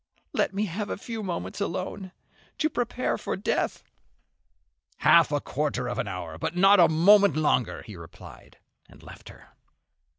[0.33, 2.11] "Let me have a few moments alone,
[2.57, 3.83] to prepare for death,"
[4.97, 8.57] "Half a quarter of an hour, but not a moment longer," he replied,
[8.89, 9.49] and left her.